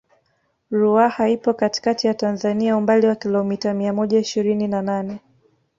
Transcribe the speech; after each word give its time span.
Ruaha 0.71 1.29
ipo 1.29 1.53
katikati 1.53 2.07
ya 2.07 2.13
Tanzania 2.13 2.77
umbali 2.77 3.07
wa 3.07 3.15
kilomita 3.15 3.73
mia 3.73 3.93
moja 3.93 4.19
ishirini 4.19 4.67
na 4.67 4.81
nane 4.81 5.19